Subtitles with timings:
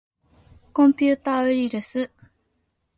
[0.73, 2.09] コンピューターウイルス